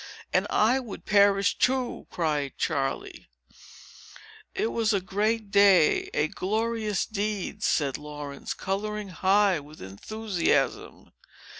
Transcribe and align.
"And 0.33 0.47
I 0.49 0.79
would 0.79 1.05
perish 1.05 1.59
too!" 1.59 2.07
cried 2.09 2.57
Charley. 2.57 3.29
"It 4.55 4.71
was 4.71 4.93
a 4.93 4.99
great 4.99 5.51
day—a 5.51 6.27
glorious 6.29 7.05
deed!" 7.05 7.61
said 7.61 7.99
Laurence, 7.99 8.55
coloring 8.55 9.09
high 9.09 9.59
with 9.59 9.79
enthusiasm. 9.79 11.11